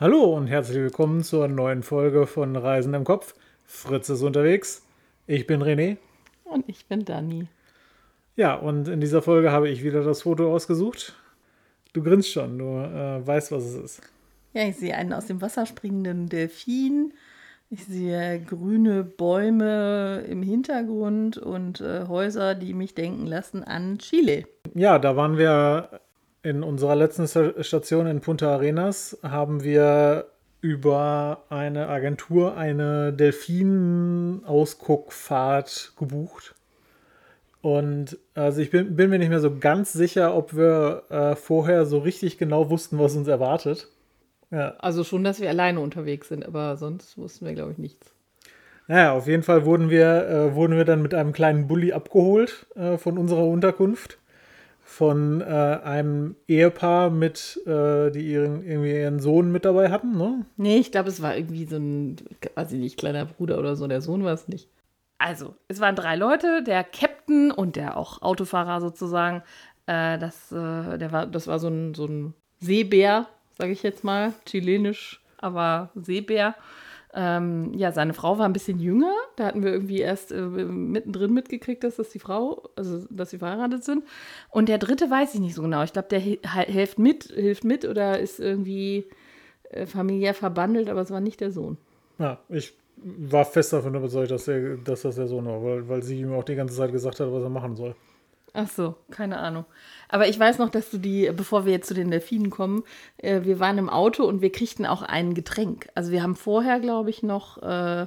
Hallo 0.00 0.34
und 0.34 0.46
herzlich 0.46 0.78
willkommen 0.78 1.22
zur 1.22 1.46
neuen 1.46 1.82
Folge 1.82 2.26
von 2.26 2.56
Reisen 2.56 2.94
im 2.94 3.04
Kopf. 3.04 3.34
Fritz 3.66 4.08
ist 4.08 4.22
unterwegs. 4.22 4.82
Ich 5.26 5.46
bin 5.46 5.62
René. 5.62 5.98
Und 6.44 6.66
ich 6.70 6.86
bin 6.86 7.04
Dani. 7.04 7.48
Ja, 8.34 8.54
und 8.54 8.88
in 8.88 9.02
dieser 9.02 9.20
Folge 9.20 9.52
habe 9.52 9.68
ich 9.68 9.84
wieder 9.84 10.02
das 10.02 10.22
Foto 10.22 10.54
ausgesucht. 10.54 11.14
Du 11.92 12.02
grinst 12.02 12.30
schon, 12.30 12.58
du 12.58 12.64
äh, 12.64 13.26
weißt, 13.26 13.52
was 13.52 13.62
es 13.64 13.74
ist. 13.74 14.02
Ja, 14.54 14.66
ich 14.66 14.76
sehe 14.76 14.96
einen 14.96 15.12
aus 15.12 15.26
dem 15.26 15.42
Wasser 15.42 15.66
springenden 15.66 16.30
Delfin. 16.30 17.12
Ich 17.68 17.84
sehe 17.84 18.40
grüne 18.40 19.04
Bäume 19.04 20.24
im 20.26 20.42
Hintergrund 20.42 21.36
und 21.36 21.82
äh, 21.82 22.06
Häuser, 22.08 22.54
die 22.54 22.72
mich 22.72 22.94
denken 22.94 23.26
lassen 23.26 23.64
an 23.64 23.98
Chile. 23.98 24.44
Ja, 24.72 24.98
da 24.98 25.14
waren 25.16 25.36
wir 25.36 26.00
in 26.42 26.62
unserer 26.62 26.96
letzten 26.96 27.26
Station 27.62 28.06
in 28.06 28.20
Punta 28.20 28.54
Arenas, 28.54 29.18
haben 29.22 29.62
wir 29.62 30.24
über 30.60 31.44
eine 31.48 31.88
Agentur 31.88 32.56
eine 32.56 33.12
Delfinausguckfahrt 33.12 35.92
gebucht. 35.98 36.54
Und 37.62 38.16
also 38.34 38.62
ich 38.62 38.70
bin, 38.70 38.96
bin, 38.96 39.10
mir 39.10 39.18
nicht 39.18 39.28
mehr 39.28 39.40
so 39.40 39.58
ganz 39.58 39.92
sicher, 39.92 40.34
ob 40.34 40.56
wir 40.56 41.02
äh, 41.10 41.36
vorher 41.36 41.84
so 41.84 41.98
richtig 41.98 42.38
genau 42.38 42.70
wussten, 42.70 42.98
was 42.98 43.14
uns 43.16 43.28
erwartet. 43.28 43.88
Ja. 44.50 44.76
Also 44.78 45.04
schon, 45.04 45.24
dass 45.24 45.40
wir 45.40 45.50
alleine 45.50 45.80
unterwegs 45.80 46.28
sind, 46.28 46.46
aber 46.46 46.76
sonst 46.76 47.18
wussten 47.18 47.44
wir, 47.46 47.54
glaube 47.54 47.72
ich, 47.72 47.78
nichts. 47.78 48.12
Naja, 48.88 49.12
auf 49.12 49.26
jeden 49.26 49.42
Fall 49.42 49.66
wurden 49.66 49.90
wir, 49.90 50.26
äh, 50.26 50.54
wurden 50.54 50.76
wir 50.76 50.84
dann 50.84 51.02
mit 51.02 51.14
einem 51.14 51.32
kleinen 51.32 51.66
Bulli 51.68 51.92
abgeholt 51.92 52.66
äh, 52.74 52.98
von 52.98 53.18
unserer 53.18 53.44
Unterkunft. 53.44 54.18
Von 54.90 55.40
äh, 55.40 55.44
einem 55.44 56.34
Ehepaar 56.48 57.10
mit, 57.10 57.60
äh, 57.64 58.10
die 58.10 58.32
ihren, 58.32 58.66
irgendwie 58.66 58.90
ihren 58.90 59.20
Sohn 59.20 59.52
mit 59.52 59.64
dabei 59.64 59.88
hatten, 59.88 60.18
ne? 60.18 60.44
Nee, 60.56 60.78
ich 60.78 60.90
glaube, 60.90 61.08
es 61.10 61.22
war 61.22 61.36
irgendwie 61.36 61.64
so 61.64 61.76
ein, 61.76 62.16
ich 62.56 62.72
nicht, 62.72 62.98
kleiner 62.98 63.24
Bruder 63.24 63.60
oder 63.60 63.76
so. 63.76 63.86
Der 63.86 64.00
Sohn 64.00 64.24
war 64.24 64.32
es 64.34 64.48
nicht. 64.48 64.68
Also, 65.18 65.54
es 65.68 65.78
waren 65.78 65.94
drei 65.94 66.16
Leute, 66.16 66.64
der 66.64 66.82
Captain 66.82 67.52
und 67.52 67.76
der 67.76 67.96
auch 67.96 68.20
Autofahrer 68.20 68.80
sozusagen. 68.80 69.42
Äh, 69.86 70.18
das, 70.18 70.50
äh, 70.50 70.98
der 70.98 71.12
war, 71.12 71.26
das 71.26 71.46
war 71.46 71.60
so 71.60 71.68
ein, 71.68 71.94
so 71.94 72.06
ein 72.06 72.34
Seebär, 72.58 73.28
sage 73.56 73.70
ich 73.70 73.84
jetzt 73.84 74.02
mal, 74.02 74.34
chilenisch, 74.44 75.22
aber 75.38 75.90
Seebär. 75.94 76.56
Ähm, 77.12 77.72
ja, 77.74 77.90
seine 77.90 78.14
Frau 78.14 78.38
war 78.38 78.46
ein 78.46 78.52
bisschen 78.52 78.78
jünger. 78.78 79.12
Da 79.36 79.46
hatten 79.46 79.64
wir 79.64 79.72
irgendwie 79.72 79.98
erst 79.98 80.30
äh, 80.30 80.40
mittendrin 80.40 81.34
mitgekriegt, 81.34 81.82
dass 81.82 81.96
das 81.96 82.10
die 82.10 82.20
Frau, 82.20 82.68
also 82.76 83.04
dass 83.10 83.30
sie 83.30 83.38
verheiratet 83.38 83.82
sind. 83.82 84.04
Und 84.50 84.68
der 84.68 84.78
dritte 84.78 85.10
weiß 85.10 85.34
ich 85.34 85.40
nicht 85.40 85.54
so 85.54 85.62
genau. 85.62 85.82
Ich 85.82 85.92
glaube, 85.92 86.08
der 86.08 86.20
hilft 86.20 86.98
mit, 86.98 87.24
hilft 87.24 87.64
mit 87.64 87.84
oder 87.84 88.20
ist 88.20 88.38
irgendwie 88.38 89.06
äh, 89.70 89.86
familiär 89.86 90.34
verbandelt, 90.34 90.88
aber 90.88 91.00
es 91.00 91.10
war 91.10 91.20
nicht 91.20 91.40
der 91.40 91.50
Sohn. 91.50 91.78
Ja, 92.18 92.38
ich 92.48 92.74
war 93.02 93.44
fest 93.44 93.72
davon 93.72 93.94
überzeugt, 93.94 94.30
dass, 94.30 94.44
der, 94.44 94.76
dass 94.76 95.02
das 95.02 95.16
der 95.16 95.26
Sohn 95.26 95.46
war, 95.46 95.62
weil, 95.64 95.88
weil 95.88 96.02
sie 96.02 96.20
ihm 96.20 96.32
auch 96.32 96.44
die 96.44 96.54
ganze 96.54 96.76
Zeit 96.76 96.92
gesagt 96.92 97.18
hat, 97.18 97.32
was 97.32 97.42
er 97.42 97.50
machen 97.50 97.74
soll. 97.74 97.94
Ach 98.52 98.68
so, 98.68 98.96
keine 99.10 99.38
Ahnung. 99.38 99.64
Aber 100.08 100.28
ich 100.28 100.38
weiß 100.38 100.58
noch, 100.58 100.70
dass 100.70 100.90
du 100.90 100.98
die, 100.98 101.30
bevor 101.34 101.64
wir 101.64 101.72
jetzt 101.72 101.88
zu 101.88 101.94
den 101.94 102.10
Delfinen 102.10 102.50
kommen, 102.50 102.82
äh, 103.18 103.42
wir 103.42 103.60
waren 103.60 103.78
im 103.78 103.88
Auto 103.88 104.24
und 104.24 104.42
wir 104.42 104.50
kriegten 104.50 104.86
auch 104.86 105.02
ein 105.02 105.34
Getränk. 105.34 105.88
Also 105.94 106.10
wir 106.10 106.22
haben 106.22 106.36
vorher, 106.36 106.80
glaube 106.80 107.10
ich, 107.10 107.22
noch 107.22 107.62
äh, 107.62 108.06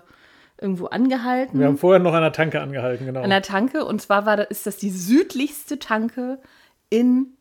irgendwo 0.60 0.88
angehalten. 0.88 1.60
Wir 1.60 1.68
haben 1.68 1.78
vorher 1.78 2.00
noch 2.00 2.14
an 2.14 2.22
der 2.22 2.34
Tanke 2.34 2.62
angehalten, 2.62 3.06
genau. 3.06 3.22
An 3.22 3.30
der 3.30 3.42
Tanke. 3.42 3.86
Und 3.86 4.02
zwar 4.02 4.26
war 4.26 4.38
das, 4.38 4.48
ist 4.50 4.66
das 4.66 4.78
die 4.78 4.90
südlichste 4.90 5.80
Tanke 5.80 6.40
in 6.90 7.38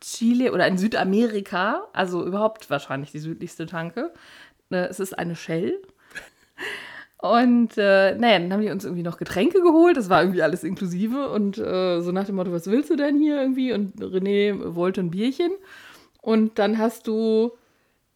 Chile 0.00 0.52
oder 0.52 0.66
in 0.66 0.78
Südamerika. 0.78 1.84
Also 1.92 2.24
überhaupt 2.24 2.70
wahrscheinlich 2.70 3.12
die 3.12 3.18
südlichste 3.18 3.66
Tanke. 3.66 4.12
Äh, 4.70 4.86
es 4.86 5.00
ist 5.00 5.18
eine 5.18 5.36
Shell. 5.36 5.80
Und 7.22 7.78
äh, 7.78 8.16
naja, 8.16 8.40
dann 8.40 8.52
haben 8.52 8.62
die 8.62 8.70
uns 8.70 8.84
irgendwie 8.84 9.04
noch 9.04 9.16
Getränke 9.16 9.62
geholt. 9.62 9.96
Das 9.96 10.10
war 10.10 10.22
irgendwie 10.22 10.42
alles 10.42 10.64
inklusive. 10.64 11.28
Und 11.30 11.56
äh, 11.56 12.00
so 12.00 12.10
nach 12.10 12.26
dem 12.26 12.34
Motto, 12.34 12.50
was 12.50 12.66
willst 12.66 12.90
du 12.90 12.96
denn 12.96 13.16
hier 13.16 13.40
irgendwie? 13.40 13.72
Und 13.72 13.94
René 14.00 14.74
wollte 14.74 15.02
ein 15.02 15.12
Bierchen. 15.12 15.52
Und 16.20 16.58
dann 16.58 16.78
hast 16.78 17.06
du 17.06 17.52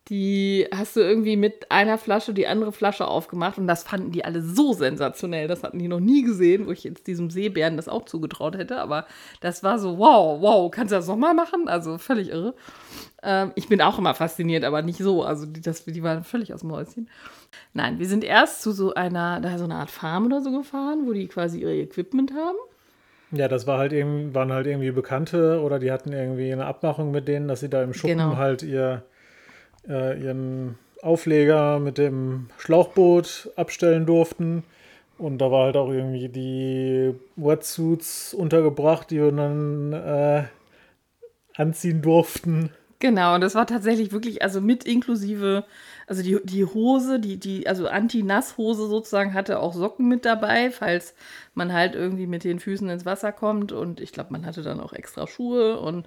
die 0.09 0.69
hast 0.73 0.95
du 0.95 1.01
irgendwie 1.01 1.37
mit 1.37 1.71
einer 1.73 1.99
Flasche 1.99 2.33
die 2.33 2.47
andere 2.47 2.71
Flasche 2.71 3.09
aufgemacht 3.09 3.59
und 3.59 3.67
das 3.67 3.83
fanden 3.83 4.13
die 4.13 4.25
alle 4.25 4.41
so 4.41 4.73
sensationell. 4.73 5.49
Das 5.49 5.65
hatten 5.65 5.81
die 5.81 5.89
noch 5.89 5.99
nie 5.99 6.23
gesehen, 6.23 6.67
wo 6.67 6.71
ich 6.71 6.85
jetzt 6.85 7.09
diesem 7.09 7.29
Seebären 7.29 7.77
das 7.77 7.89
auch 7.89 8.05
zugetraut 8.05 8.57
hätte. 8.57 8.79
Aber 8.79 9.07
das 9.41 9.65
war 9.65 9.81
so, 9.81 9.99
wow, 9.99 10.41
wow, 10.41 10.71
kannst 10.71 10.93
du 10.93 10.97
das 10.97 11.09
nochmal 11.09 11.35
machen? 11.35 11.67
Also 11.67 11.99
völlig 11.99 12.29
irre. 12.29 12.55
Ähm, 13.23 13.51
ich 13.57 13.69
bin 13.69 13.83
auch 13.83 13.99
immer 13.99 14.15
fasziniert, 14.15 14.63
aber 14.63 14.83
nicht 14.83 14.99
so. 14.99 15.25
Also 15.25 15.45
die, 15.45 15.61
das, 15.61 15.85
die 15.85 16.03
waren 16.05 16.23
völlig 16.23 16.55
aus 16.55 16.61
dem 16.61 16.71
Häuschen. 16.71 17.09
Nein, 17.75 17.99
wir 17.99 18.07
sind 18.07 18.23
erst 18.23 18.63
zu 18.63 18.71
so 18.71 18.95
einer, 18.95 19.41
da 19.41 19.59
so 19.59 19.65
eine 19.65 19.75
Art 19.75 19.91
Farm 19.91 20.27
oder 20.27 20.41
so 20.41 20.53
gefahren, 20.53 21.07
wo 21.07 21.13
die 21.13 21.27
quasi 21.27 21.63
ihr 21.63 21.71
Equipment 21.71 22.33
haben. 22.33 22.57
Ja, 23.33 23.49
das 23.49 23.67
war 23.67 23.79
halt 23.79 23.93
irgendwie, 23.93 24.33
waren 24.33 24.53
halt 24.53 24.69
irgendwie 24.69 24.93
Bekannte 24.93 25.61
oder 25.61 25.81
die 25.81 25.91
hatten 25.91 26.13
irgendwie 26.13 26.53
eine 26.53 26.67
Abmachung 26.67 27.11
mit 27.11 27.27
denen, 27.27 27.49
dass 27.49 27.59
sie 27.59 27.69
da 27.69 27.83
im 27.83 27.93
Schuppen 27.93 28.19
genau. 28.19 28.37
halt 28.37 28.63
ihr 28.63 29.03
äh, 29.89 30.21
ihren 30.21 30.79
Aufleger 31.03 31.79
mit 31.79 31.99
dem 31.99 32.49
Schlauchboot 32.59 33.51
abstellen 33.57 34.07
durften. 34.07 34.65
Und 35.19 35.39
da 35.39 35.51
war 35.51 35.67
halt 35.67 35.77
auch 35.77 35.91
irgendwie 35.91 36.29
die 36.29 37.15
Wetsuits 37.37 38.35
untergebracht, 38.35 39.11
die 39.11 39.17
wir 39.17 39.33
dann 39.33 39.93
äh, 39.93 40.45
anziehen 41.55 42.03
durften. 42.03 42.71
Genau, 42.99 43.35
und 43.35 43.43
das 43.43 43.55
war 43.55 43.67
tatsächlich 43.67 44.13
wirklich, 44.13 44.43
also 44.43 44.61
mit 44.63 44.85
inklusive, 44.85 45.65
also 46.07 46.23
die, 46.23 46.39
die 46.45 46.65
Hose, 46.65 47.21
die, 47.21 47.39
die, 47.39 47.69
also 47.69 47.89
Anti-Nass-Hose 47.89 48.89
sozusagen 48.89 49.35
hatte 49.35 49.61
auch 49.61 49.75
Socken 49.75 50.09
mit 50.09 50.25
dabei, 50.25 50.71
falls 50.71 51.15
man 51.55 51.75
halt 51.75 51.95
irgendwie 51.95 52.27
mit 52.27 52.43
den 52.45 52.59
Füßen 52.59 52.89
ins 52.89 53.05
Wasser 53.05 53.33
kommt. 53.33 53.73
Und 53.73 54.01
ich 54.01 54.13
glaube, 54.13 54.33
man 54.33 54.47
hatte 54.47 54.63
dann 54.63 54.81
auch 54.81 54.95
extra 54.95 55.27
Schuhe 55.27 55.79
und 55.79 56.07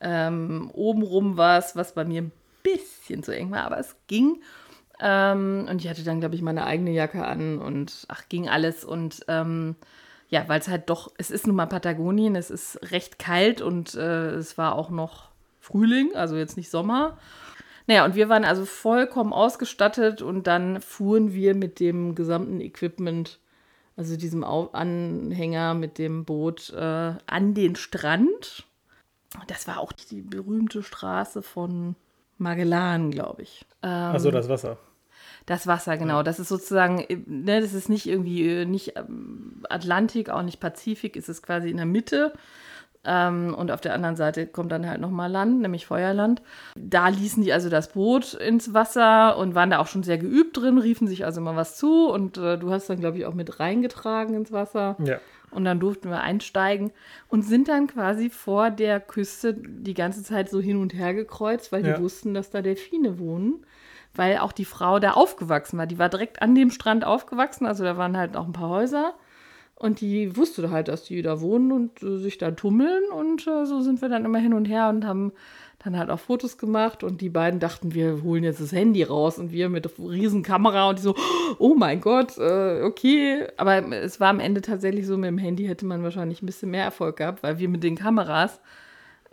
ähm, 0.00 0.70
obenrum 0.74 1.36
war 1.36 1.58
es, 1.58 1.74
was 1.74 1.94
bei 1.94 2.04
mir 2.04 2.30
bisschen 2.72 3.22
zu 3.22 3.34
eng 3.34 3.50
war, 3.50 3.64
aber 3.64 3.78
es 3.78 3.96
ging. 4.06 4.42
Ähm, 5.00 5.66
und 5.70 5.80
ich 5.80 5.88
hatte 5.88 6.02
dann, 6.02 6.20
glaube 6.20 6.34
ich, 6.34 6.42
meine 6.42 6.64
eigene 6.64 6.90
Jacke 6.90 7.24
an 7.24 7.58
und 7.58 8.06
ach, 8.08 8.28
ging 8.28 8.48
alles. 8.48 8.84
Und 8.84 9.24
ähm, 9.28 9.76
ja, 10.28 10.48
weil 10.48 10.60
es 10.60 10.68
halt 10.68 10.90
doch, 10.90 11.12
es 11.16 11.30
ist 11.30 11.46
nun 11.46 11.56
mal 11.56 11.66
Patagonien, 11.66 12.36
es 12.36 12.50
ist 12.50 12.78
recht 12.90 13.18
kalt 13.18 13.60
und 13.60 13.94
äh, 13.94 14.30
es 14.32 14.58
war 14.58 14.74
auch 14.74 14.90
noch 14.90 15.28
Frühling, 15.60 16.14
also 16.14 16.36
jetzt 16.36 16.56
nicht 16.56 16.70
Sommer. 16.70 17.18
Naja, 17.86 18.04
und 18.04 18.14
wir 18.14 18.28
waren 18.28 18.44
also 18.44 18.66
vollkommen 18.66 19.32
ausgestattet 19.32 20.20
und 20.20 20.46
dann 20.46 20.82
fuhren 20.82 21.32
wir 21.32 21.54
mit 21.54 21.80
dem 21.80 22.14
gesamten 22.14 22.60
Equipment, 22.60 23.38
also 23.96 24.16
diesem 24.16 24.44
Anhänger 24.44 25.74
mit 25.74 25.96
dem 25.96 26.26
Boot, 26.26 26.70
äh, 26.74 27.14
an 27.26 27.54
den 27.54 27.76
Strand. 27.76 28.66
Das 29.46 29.66
war 29.66 29.80
auch 29.80 29.92
die 29.92 30.20
berühmte 30.20 30.82
Straße 30.82 31.40
von 31.42 31.96
Magellan, 32.38 33.10
glaube 33.10 33.42
ich. 33.42 33.66
Ähm, 33.82 33.90
also 33.90 34.30
das 34.30 34.48
Wasser. 34.48 34.78
Das 35.46 35.66
Wasser, 35.66 35.96
genau. 35.96 36.22
Das 36.22 36.38
ist 36.38 36.48
sozusagen, 36.48 37.04
ne, 37.26 37.60
das 37.60 37.72
ist 37.72 37.88
nicht 37.88 38.06
irgendwie, 38.06 38.46
äh, 38.46 38.64
nicht 38.64 38.96
ähm, 38.96 39.64
Atlantik, 39.68 40.28
auch 40.30 40.42
nicht 40.42 40.60
Pazifik, 40.60 41.16
es 41.16 41.28
ist 41.28 41.42
quasi 41.42 41.70
in 41.70 41.78
der 41.78 41.86
Mitte. 41.86 42.32
Ähm, 43.04 43.54
und 43.54 43.70
auf 43.70 43.80
der 43.80 43.94
anderen 43.94 44.16
Seite 44.16 44.46
kommt 44.46 44.72
dann 44.72 44.88
halt 44.88 45.00
nochmal 45.00 45.30
Land, 45.30 45.60
nämlich 45.60 45.86
Feuerland. 45.86 46.42
Da 46.76 47.08
ließen 47.08 47.42
die 47.42 47.52
also 47.52 47.68
das 47.68 47.92
Boot 47.92 48.34
ins 48.34 48.74
Wasser 48.74 49.36
und 49.38 49.54
waren 49.54 49.70
da 49.70 49.78
auch 49.78 49.86
schon 49.86 50.02
sehr 50.02 50.18
geübt 50.18 50.56
drin, 50.56 50.78
riefen 50.78 51.06
sich 51.06 51.24
also 51.24 51.40
immer 51.40 51.56
was 51.56 51.76
zu. 51.76 52.08
Und 52.10 52.36
äh, 52.38 52.58
du 52.58 52.70
hast 52.70 52.90
dann, 52.90 53.00
glaube 53.00 53.18
ich, 53.18 53.26
auch 53.26 53.34
mit 53.34 53.60
reingetragen 53.60 54.34
ins 54.34 54.52
Wasser. 54.52 54.96
Ja. 55.04 55.18
Und 55.50 55.64
dann 55.64 55.80
durften 55.80 56.10
wir 56.10 56.20
einsteigen 56.20 56.90
und 57.28 57.42
sind 57.42 57.68
dann 57.68 57.86
quasi 57.86 58.28
vor 58.28 58.70
der 58.70 59.00
Küste 59.00 59.54
die 59.54 59.94
ganze 59.94 60.22
Zeit 60.22 60.50
so 60.50 60.60
hin 60.60 60.76
und 60.76 60.92
her 60.92 61.14
gekreuzt, 61.14 61.72
weil 61.72 61.82
die 61.82 61.90
ja. 61.90 62.00
wussten, 62.00 62.34
dass 62.34 62.50
da 62.50 62.60
Delfine 62.60 63.18
wohnen. 63.18 63.64
Weil 64.14 64.38
auch 64.38 64.52
die 64.52 64.64
Frau 64.64 64.98
da 64.98 65.12
aufgewachsen 65.12 65.78
war. 65.78 65.86
Die 65.86 65.98
war 65.98 66.08
direkt 66.08 66.42
an 66.42 66.54
dem 66.54 66.70
Strand 66.70 67.04
aufgewachsen, 67.04 67.66
also 67.66 67.84
da 67.84 67.96
waren 67.96 68.16
halt 68.16 68.36
auch 68.36 68.46
ein 68.46 68.52
paar 68.52 68.68
Häuser. 68.68 69.14
Und 69.78 70.00
die 70.00 70.36
wusste 70.36 70.70
halt, 70.70 70.88
dass 70.88 71.04
die 71.04 71.22
da 71.22 71.40
wohnen 71.40 71.70
und 71.70 72.02
äh, 72.02 72.18
sich 72.18 72.36
da 72.36 72.50
tummeln. 72.50 73.04
Und 73.12 73.46
äh, 73.46 73.64
so 73.64 73.80
sind 73.80 74.02
wir 74.02 74.08
dann 74.08 74.24
immer 74.24 74.38
hin 74.38 74.52
und 74.52 74.64
her 74.64 74.88
und 74.88 75.06
haben 75.06 75.32
dann 75.78 75.96
halt 75.96 76.10
auch 76.10 76.18
Fotos 76.18 76.58
gemacht 76.58 77.04
und 77.04 77.20
die 77.20 77.28
beiden 77.28 77.60
dachten, 77.60 77.94
wir 77.94 78.24
holen 78.24 78.42
jetzt 78.42 78.60
das 78.60 78.72
Handy 78.72 79.04
raus 79.04 79.38
und 79.38 79.52
wir 79.52 79.68
mit 79.68 79.88
riesen 79.96 80.42
Kamera 80.42 80.88
und 80.88 80.98
die 80.98 81.02
so, 81.02 81.14
oh 81.58 81.76
mein 81.76 82.00
Gott, 82.00 82.36
äh, 82.38 82.82
okay. 82.82 83.46
Aber 83.56 83.92
es 83.92 84.18
war 84.18 84.30
am 84.30 84.40
Ende 84.40 84.60
tatsächlich 84.60 85.06
so, 85.06 85.16
mit 85.16 85.28
dem 85.28 85.38
Handy 85.38 85.66
hätte 85.66 85.86
man 85.86 86.02
wahrscheinlich 86.02 86.42
ein 86.42 86.46
bisschen 86.46 86.72
mehr 86.72 86.82
Erfolg 86.82 87.16
gehabt, 87.18 87.44
weil 87.44 87.60
wir 87.60 87.68
mit 87.68 87.84
den 87.84 87.94
Kameras, 87.94 88.60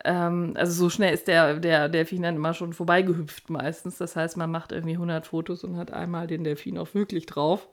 ähm, 0.04 0.52
also 0.54 0.72
so 0.72 0.88
schnell 0.88 1.12
ist 1.12 1.26
der, 1.26 1.54
der 1.58 1.88
Delfin 1.88 2.22
dann 2.22 2.36
immer 2.36 2.54
schon 2.54 2.72
vorbeigehüpft 2.72 3.50
meistens. 3.50 3.98
Das 3.98 4.14
heißt, 4.14 4.36
man 4.36 4.52
macht 4.52 4.70
irgendwie 4.70 4.94
100 4.94 5.26
Fotos 5.26 5.64
und 5.64 5.76
hat 5.76 5.92
einmal 5.92 6.28
den 6.28 6.44
Delfin 6.44 6.78
auch 6.78 6.94
wirklich 6.94 7.26
drauf. 7.26 7.68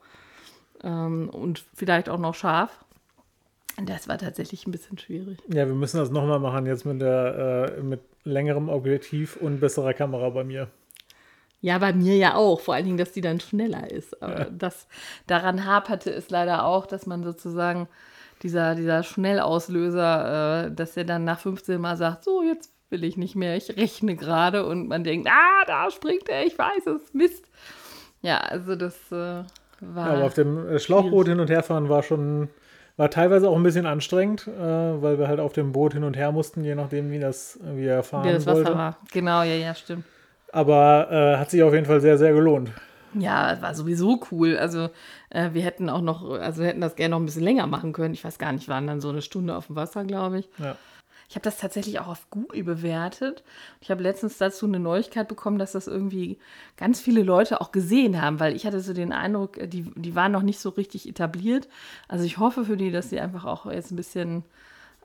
Ähm, 0.84 1.30
und 1.30 1.64
vielleicht 1.74 2.08
auch 2.08 2.18
noch 2.18 2.34
scharf. 2.34 2.84
Das 3.82 4.06
war 4.06 4.18
tatsächlich 4.18 4.66
ein 4.66 4.70
bisschen 4.70 4.98
schwierig. 4.98 5.38
Ja, 5.48 5.66
wir 5.66 5.74
müssen 5.74 5.96
das 5.96 6.10
nochmal 6.10 6.38
machen 6.38 6.66
jetzt 6.66 6.84
mit, 6.84 7.00
der, 7.00 7.74
äh, 7.76 7.82
mit 7.82 8.00
längerem 8.22 8.68
Objektiv 8.68 9.36
und 9.36 9.58
besserer 9.58 9.94
Kamera 9.94 10.30
bei 10.30 10.44
mir. 10.44 10.68
Ja, 11.60 11.78
bei 11.78 11.92
mir 11.92 12.16
ja 12.16 12.34
auch. 12.36 12.60
Vor 12.60 12.74
allen 12.74 12.84
Dingen, 12.84 12.98
dass 12.98 13.12
die 13.12 13.20
dann 13.20 13.40
schneller 13.40 13.90
ist. 13.90 14.22
Aber 14.22 14.40
ja. 14.40 14.50
das, 14.50 14.86
daran 15.26 15.64
haperte 15.64 16.10
es 16.10 16.30
leider 16.30 16.66
auch, 16.66 16.86
dass 16.86 17.06
man 17.06 17.24
sozusagen 17.24 17.88
dieser, 18.42 18.74
dieser 18.74 19.02
Schnellauslöser, 19.02 20.66
äh, 20.66 20.72
dass 20.72 20.96
er 20.96 21.04
dann 21.04 21.24
nach 21.24 21.40
15 21.40 21.80
Mal 21.80 21.96
sagt, 21.96 22.24
so, 22.24 22.42
jetzt 22.42 22.70
will 22.90 23.02
ich 23.02 23.16
nicht 23.16 23.34
mehr, 23.34 23.56
ich 23.56 23.76
rechne 23.76 24.14
gerade 24.14 24.66
und 24.66 24.88
man 24.88 25.02
denkt, 25.02 25.28
ah, 25.28 25.64
da 25.66 25.90
springt 25.90 26.28
er, 26.28 26.46
ich 26.46 26.56
weiß 26.56 26.86
es, 26.86 27.14
Mist. 27.14 27.44
Ja, 28.22 28.38
also 28.38 28.76
das 28.76 29.10
äh, 29.10 29.42
war. 29.92 30.06
Ja, 30.08 30.12
aber 30.14 30.24
auf 30.24 30.34
dem 30.34 30.68
äh, 30.68 30.78
Schlauchboot 30.78 31.28
hin 31.28 31.40
und 31.40 31.50
her 31.50 31.62
fahren 31.62 31.88
war 31.88 32.02
schon, 32.02 32.48
war 32.96 33.10
teilweise 33.10 33.48
auch 33.48 33.56
ein 33.56 33.62
bisschen 33.62 33.86
anstrengend, 33.86 34.46
äh, 34.46 34.60
weil 34.60 35.18
wir 35.18 35.28
halt 35.28 35.40
auf 35.40 35.52
dem 35.52 35.72
Boot 35.72 35.94
hin 35.94 36.04
und 36.04 36.16
her 36.16 36.32
mussten, 36.32 36.64
je 36.64 36.74
nachdem, 36.74 37.10
wie 37.10 37.20
das, 37.20 37.58
wie 37.62 37.86
er 37.86 38.02
fahren 38.02 38.28
wie 38.28 38.32
das 38.32 38.46
Wasser 38.46 38.58
wollte. 38.58 38.74
war. 38.78 38.96
Genau, 39.12 39.42
ja, 39.42 39.54
ja, 39.54 39.74
stimmt. 39.74 40.04
Aber 40.52 41.08
äh, 41.10 41.36
hat 41.38 41.50
sich 41.50 41.62
auf 41.62 41.74
jeden 41.74 41.86
Fall 41.86 42.00
sehr, 42.00 42.16
sehr 42.16 42.32
gelohnt. 42.32 42.70
Ja, 43.14 43.60
war 43.60 43.74
sowieso 43.74 44.20
cool. 44.30 44.56
Also 44.56 44.90
äh, 45.30 45.50
wir 45.52 45.62
hätten 45.62 45.88
auch 45.88 46.00
noch, 46.00 46.30
also 46.30 46.62
hätten 46.64 46.80
das 46.80 46.96
gerne 46.96 47.10
noch 47.10 47.20
ein 47.20 47.26
bisschen 47.26 47.44
länger 47.44 47.66
machen 47.66 47.92
können. 47.92 48.14
Ich 48.14 48.24
weiß 48.24 48.38
gar 48.38 48.52
nicht, 48.52 48.68
waren 48.68 48.86
dann 48.86 49.00
so 49.00 49.08
eine 49.08 49.22
Stunde 49.22 49.56
auf 49.56 49.66
dem 49.66 49.76
Wasser, 49.76 50.04
glaube 50.04 50.40
ich. 50.40 50.48
Ja. 50.58 50.76
Ich 51.34 51.36
habe 51.36 51.46
das 51.46 51.58
tatsächlich 51.58 51.98
auch 51.98 52.06
auf 52.06 52.30
Google 52.30 52.62
bewertet. 52.62 53.42
Ich 53.80 53.90
habe 53.90 54.04
letztens 54.04 54.38
dazu 54.38 54.66
eine 54.66 54.78
Neuigkeit 54.78 55.26
bekommen, 55.26 55.58
dass 55.58 55.72
das 55.72 55.88
irgendwie 55.88 56.38
ganz 56.76 57.00
viele 57.00 57.24
Leute 57.24 57.60
auch 57.60 57.72
gesehen 57.72 58.22
haben, 58.22 58.38
weil 58.38 58.54
ich 58.54 58.66
hatte 58.66 58.78
so 58.78 58.92
den 58.92 59.12
Eindruck, 59.12 59.58
die, 59.68 59.82
die 59.96 60.14
waren 60.14 60.30
noch 60.30 60.44
nicht 60.44 60.60
so 60.60 60.68
richtig 60.68 61.08
etabliert. 61.08 61.68
Also 62.06 62.24
ich 62.24 62.38
hoffe 62.38 62.64
für 62.66 62.76
die, 62.76 62.92
dass 62.92 63.10
sie 63.10 63.18
einfach 63.18 63.46
auch 63.46 63.66
jetzt 63.66 63.90
ein 63.90 63.96
bisschen, 63.96 64.44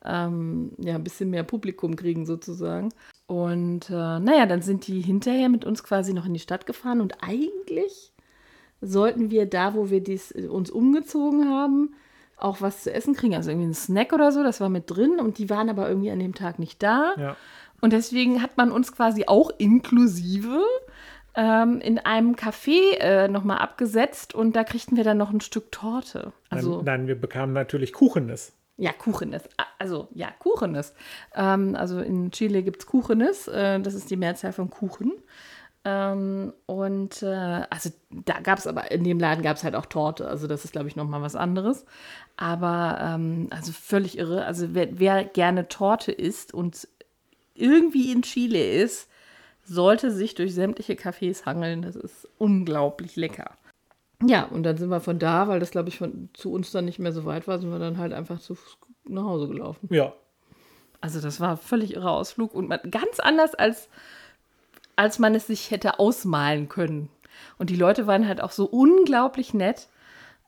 ähm, 0.06 0.74
ja, 0.78 0.94
ein 0.94 1.04
bisschen 1.04 1.32
mehr 1.32 1.42
Publikum 1.42 1.96
kriegen 1.96 2.28
sozusagen. 2.28 2.90
Und 3.26 3.90
äh, 3.90 4.20
naja, 4.20 4.46
dann 4.46 4.62
sind 4.62 4.86
die 4.86 5.02
hinterher 5.02 5.50
mit 5.50 5.66
uns 5.66 5.84
quasi 5.84 6.14
noch 6.14 6.28
in 6.28 6.36
die 6.36 6.40
Stadt 6.40 6.68
gefahren 6.68 7.02
und 7.02 7.24
eigentlich 7.24 8.14
sollten 8.82 9.32
wir 9.32 9.48
da, 9.48 9.74
wo 9.74 9.90
wir 9.90 10.04
dies, 10.04 10.32
uns 10.32 10.70
umgezogen 10.70 11.50
haben, 11.50 11.96
auch 12.42 12.62
was 12.62 12.84
zu 12.84 12.94
essen 12.94 13.16
kriegen. 13.16 13.36
Also 13.36 13.52
irgendwie 13.52 13.70
ein 13.70 13.74
Snack 13.74 14.14
oder 14.14 14.32
so, 14.32 14.44
das 14.44 14.62
war 14.62 14.70
mit 14.70 14.90
drin 14.90 15.20
und 15.20 15.38
die 15.38 15.50
waren 15.50 15.70
aber 15.70 15.88
irgendwie 15.88 16.12
an 16.12 16.20
dem 16.20 16.36
Tag 16.36 16.60
nicht 16.60 16.82
da. 16.82 17.14
Ja. 17.18 17.36
Und 17.82 17.94
deswegen 17.94 18.42
hat 18.42 18.58
man 18.58 18.72
uns 18.72 18.92
quasi 18.92 19.26
auch 19.28 19.52
inklusive 19.58 20.62
ähm, 21.36 21.80
in 21.80 22.00
einem 22.00 22.36
Café 22.36 22.98
äh, 23.00 23.28
nochmal 23.28 23.60
abgesetzt 23.60 24.36
und 24.36 24.56
da 24.56 24.64
kriegten 24.64 24.98
wir 24.98 25.04
dann 25.04 25.18
noch 25.18 25.32
ein 25.32 25.42
Stück 25.42 25.72
Torte. 25.72 26.34
Also, 26.50 26.78
nein, 26.78 26.86
nein 26.86 27.08
wir 27.08 27.20
bekamen 27.20 27.54
natürlich 27.54 27.94
Kuchenes. 27.94 28.54
Ja, 28.78 28.94
Kuchenes. 28.94 29.44
Also, 29.78 30.08
ja, 30.14 30.30
Kuchenes. 30.40 30.94
Ähm, 31.36 31.76
also 31.76 32.00
in 32.00 32.32
Chile 32.32 32.64
gibt 32.64 32.80
es 32.82 32.86
Kuchenes. 32.86 33.48
Äh, 33.48 33.82
das 33.82 33.94
ist 33.94 34.10
die 34.10 34.16
Mehrzahl 34.16 34.54
von 34.54 34.70
Kuchen. 34.70 35.12
Ähm, 35.90 36.54
und 36.66 37.24
äh, 37.24 37.64
also 37.70 37.90
da 38.12 38.40
gab 38.42 38.60
es 38.60 38.68
aber, 38.68 38.92
in 38.92 39.04
dem 39.04 39.20
Laden 39.20 39.44
gab 39.44 39.58
es 39.58 39.64
halt 39.64 39.76
auch 39.76 39.86
Torte. 39.86 40.28
Also 40.28 40.48
das 40.48 40.66
ist, 40.66 40.72
glaube 40.72 40.88
ich, 40.88 40.96
nochmal 40.96 41.22
was 41.22 41.36
anderes. 41.36 41.86
Aber 42.38 43.00
ähm, 43.02 43.48
also 43.50 43.72
völlig 43.72 44.18
irre. 44.18 44.46
Also 44.46 44.74
wer, 44.74 45.00
wer 45.00 45.24
gerne 45.24 45.68
Torte 45.68 46.12
isst 46.12 46.54
und 46.54 46.88
irgendwie 47.56 48.12
in 48.12 48.22
Chile 48.22 48.64
ist, 48.64 49.10
sollte 49.64 50.12
sich 50.12 50.36
durch 50.36 50.54
sämtliche 50.54 50.94
Cafés 50.94 51.46
hangeln. 51.46 51.82
Das 51.82 51.96
ist 51.96 52.28
unglaublich 52.38 53.16
lecker. 53.16 53.52
Ja, 54.26 54.46
und 54.46 54.64
dann 54.64 54.78
sind 54.78 54.90
wir 54.90 55.00
von 55.00 55.18
da, 55.18 55.48
weil 55.48 55.60
das, 55.60 55.72
glaube 55.72 55.90
ich, 55.90 55.98
von, 55.98 56.30
zu 56.34 56.52
uns 56.52 56.72
dann 56.72 56.86
nicht 56.86 57.00
mehr 57.00 57.14
so 57.14 57.26
weit 57.26 57.48
war, 57.48 57.58
sind 57.60 57.72
wir 57.72 57.80
dann 57.80 57.98
halt 57.98 58.14
einfach 58.14 58.40
zu 58.40 58.58
nach 59.06 59.24
Hause 59.24 59.48
gelaufen. 59.48 59.88
Ja. 59.92 60.14
Also 61.02 61.22
das 61.22 61.40
war 61.40 61.58
völlig 61.58 61.96
irre 61.96 62.12
Ausflug 62.12 62.54
und 62.54 62.68
man, 62.68 62.80
ganz 62.92 63.20
anders 63.20 63.56
als, 63.56 63.90
als 65.00 65.18
man 65.18 65.34
es 65.34 65.48
sich 65.48 65.72
hätte 65.72 65.98
ausmalen 65.98 66.68
können. 66.68 67.08
Und 67.58 67.70
die 67.70 67.78
Leute 67.78 68.06
waren 68.06 68.28
halt 68.28 68.42
auch 68.42 68.52
so 68.52 68.66
unglaublich 68.66 69.54
nett. 69.54 69.88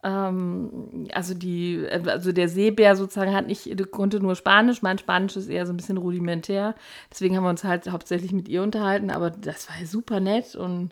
Ähm, 0.03 1.07
also 1.13 1.33
die, 1.33 1.87
also 1.89 2.33
der 2.33 2.49
Seebär 2.49 2.97
sozusagen 2.97 3.33
hat 3.33 3.47
nicht, 3.47 3.69
konnte 3.91 4.19
nur 4.19 4.35
Spanisch. 4.35 4.81
Mein 4.81 4.97
Spanisch 4.97 5.37
ist 5.37 5.47
eher 5.47 5.65
so 5.65 5.71
ein 5.71 5.77
bisschen 5.77 5.95
rudimentär. 5.95 6.75
Deswegen 7.09 7.37
haben 7.37 7.45
wir 7.45 7.49
uns 7.49 7.63
halt 7.63 7.89
hauptsächlich 7.89 8.33
mit 8.33 8.49
ihr 8.49 8.61
unterhalten. 8.61 9.09
Aber 9.09 9.29
das 9.29 9.69
war 9.69 9.85
super 9.85 10.19
nett 10.19 10.53
und 10.55 10.91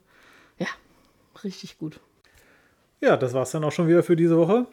ja, 0.58 0.68
richtig 1.44 1.78
gut. 1.78 2.00
Ja, 3.02 3.18
das 3.18 3.34
war 3.34 3.42
es 3.42 3.52
dann 3.52 3.66
auch 3.66 3.74
schon 3.74 3.90
wieder 3.90 4.04
für 4.04 4.16
diese 4.16 4.38
Woche. 4.38 4.68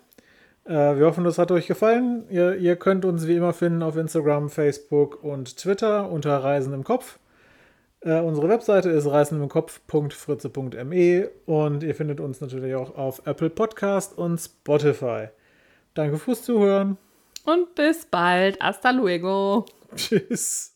Äh, 0.65 0.97
wir 0.97 1.07
hoffen, 1.07 1.25
das 1.25 1.39
hat 1.39 1.51
euch 1.51 1.67
gefallen. 1.67 2.23
Ihr, 2.31 2.55
ihr, 2.55 2.77
könnt 2.77 3.05
uns 3.05 3.27
wie 3.27 3.35
immer 3.35 3.53
finden 3.53 3.83
auf 3.83 3.97
Instagram, 3.97 4.49
Facebook 4.49 5.25
und 5.25 5.57
Twitter 5.57 6.09
unter 6.09 6.39
Reisen 6.39 6.73
im 6.73 6.85
Kopf. 6.85 7.19
Äh, 8.07 8.21
unsere 8.21 8.49
Webseite 8.49 8.89
ist 8.91 9.09
reisenimkopf.fritze.me 9.09 11.29
und 11.45 11.83
ihr 11.83 11.97
findet 11.97 12.21
uns 12.21 12.41
natürlich 12.41 12.77
auch 12.77 12.97
auf 12.97 13.27
Apple 13.27 13.51
Podcast 13.51 14.17
und 14.17 14.39
Spotify. 14.39 15.27
Danke 15.95 16.19
fürs 16.19 16.45
Zuhören. 16.45 16.99
Und 17.45 17.75
bis 17.75 18.07
bald. 18.07 18.61
Hasta 18.61 18.91
luego. 18.91 19.67
Tschüss. 19.97 20.76